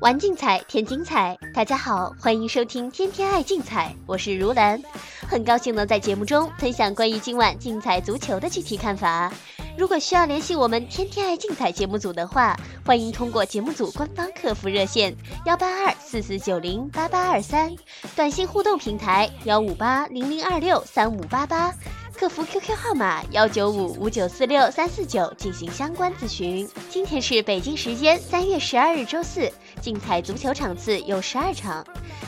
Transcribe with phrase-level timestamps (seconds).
[0.00, 4.78] 玩竞彩添精彩，大家好，欢迎收听天天爱竞彩，我是如兰，
[5.26, 9.32] 很高兴能在节目中分享关于今晚竞彩足球的具体看法。
[9.78, 12.54] 如果需要联系我们天天爱竞彩节目组的话，
[12.84, 17.74] 欢迎通过节目组官方客服热线幺八二四四九零八八二三，
[18.14, 21.72] 短信互动平台幺五八零零二六三五八八。
[22.16, 26.68] 客服 QQ 号码幺九五五九四六三四九进行相关咨询。
[26.88, 29.50] 今天是北京时间三月十二日周四，
[29.80, 31.84] 竞彩足球场次有十二场，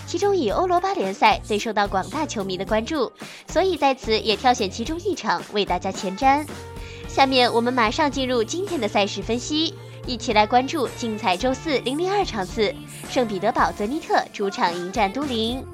[0.07, 3.11] 其中以欧罗巴联赛最受到广大球迷的关注，
[3.49, 6.45] 所以在此也挑选其中一场为大家前瞻。
[7.07, 9.73] 下面我们马上进入今天的赛事分析，
[10.05, 12.75] 一起来关注竞彩周四零零二场次，
[13.09, 15.65] 圣彼得堡泽尼特主场迎战都灵。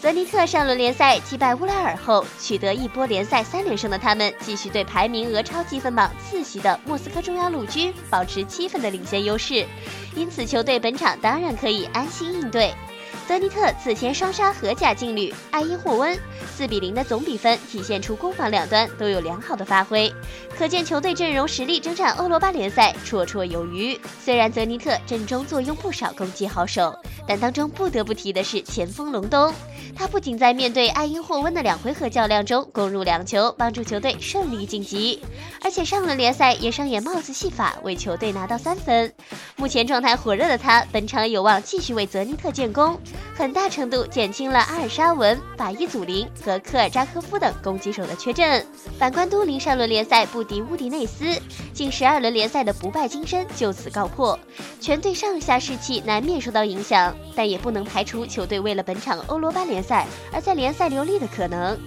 [0.00, 9.66] 泽尼特上轮联赛击败乌拉尔后，取得一波联赛三连胜的他们，继续对排名俄超积分榜次席的莫斯科中央陆军保持七分的领先优势，
[10.16, 12.72] 因此球队本场当然可以安心应对。
[13.26, 16.18] 泽尼特此前双杀荷甲劲旅埃因霍温，
[16.56, 20.12] 四比零的总比分体现出攻防两端都有良好的发挥，
[20.58, 23.98] 可见球队阵容实力征战欧罗巴联赛绰绰有余。
[24.20, 26.92] 虽然泽尼特阵中坐拥不少攻击好手，
[27.26, 29.54] 但当中不得不提的是前锋隆东，
[29.94, 35.22] 他不仅在面对埃因霍温的两回合较量中攻入两球，帮助球队顺利晋级，
[35.62, 39.12] 而且上轮联赛也上演帽子戏法，为球队拿到三分。
[39.54, 42.99] 目前状态火热的他，本场有望继续为泽尼特建功。
[43.34, 48.66] 很大程度减轻了阿尔沙文、法伊祖林和科尔扎科夫等攻击手的缺阵。
[48.98, 51.40] 反观都灵上轮联赛不敌乌迪内斯，
[51.72, 54.38] 近十二轮联赛的不败金身就此告破，
[54.80, 57.14] 全队上下士气难免受到影响。
[57.34, 61.78] 但也不能排除球队为了本场欧罗巴联赛而在联赛留力的可能。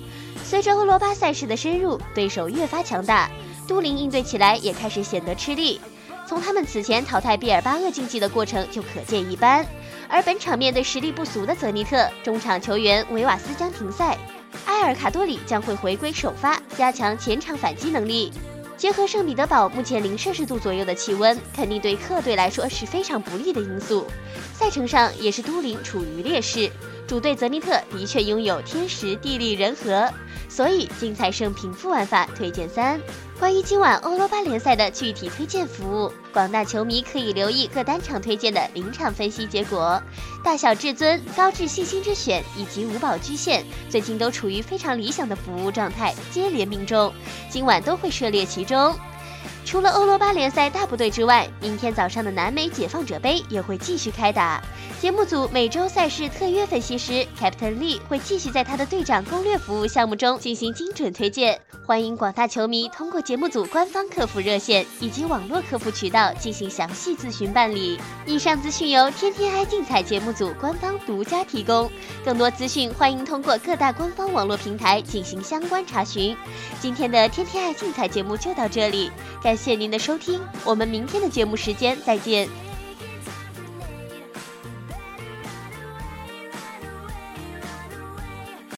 [0.43, 3.29] 随着欧罗巴赛事的深入，对手越发强大，
[3.67, 5.79] 都灵应对起来也开始显得吃力。
[6.27, 9.63] 从他们此前淘汰毕尔巴鄂竞技的过程就可见一斑。
[10.13, 14.15] 而本场面对实力不俗的泽尼特，中场球员维瓦斯将停赛，
[14.67, 18.31] 埃尔卡多里将会回归首发，加强前场反击能力。
[18.77, 24.05] 结合圣彼得堡目前零摄氏度左右的气温，肯定对客队来说是非常不利的因素。
[24.53, 26.69] 赛程上也是都灵处于劣势，
[27.13, 30.11] 主队泽尼特的确拥有天时地利人和。
[30.49, 32.99] 所以精彩胜平负玩法推荐三。
[33.39, 40.01] 关于今晚欧罗巴联赛的具体推荐服务，广大球迷可以留意各单场推荐的临场分析结果。
[40.43, 47.13] 大小至尊、高智信心之选以及五宝居线最近都处于非常理想的服务状态，接连命中，
[47.47, 48.95] 今晚都会涉猎其中。
[49.65, 54.61] 除了欧罗巴联赛大部队之外，明天早上的南美解放者杯也会继续开打。
[54.99, 67.99] 节目组每周赛事特约分析师 Captain Lee 会继续在他的队长攻略服务项目中进行精准推荐，欢迎广大球迷通过节目组官方客服热线以及网络客服渠道进行详细咨询办理。
[68.25, 71.89] 以上资讯由天天爱竞彩节目组官方独家提供，
[72.23, 76.35] 更多资讯欢迎通过各大官方网络平台进行相关查询。
[76.79, 79.11] 今天的天天爱竞彩节目就到这里，
[79.53, 82.49] 感谢您的收听，我们明天的节目时间再见。